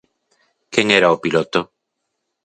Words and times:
Quen 0.73 0.87
era 0.99 1.13
o 1.15 1.21
piloto? 1.23 1.61